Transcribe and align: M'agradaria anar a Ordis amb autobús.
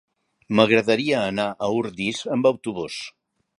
M'agradaria 0.59 1.19
anar 1.33 1.45
a 1.67 1.71
Ordis 1.83 2.25
amb 2.37 2.53
autobús. 2.53 3.01